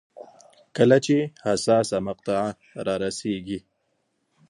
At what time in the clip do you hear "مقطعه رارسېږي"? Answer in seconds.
2.07-3.59